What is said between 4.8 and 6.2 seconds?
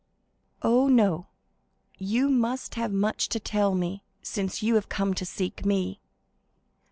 come to seek me."